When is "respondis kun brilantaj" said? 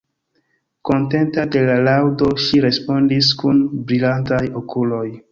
2.69-4.41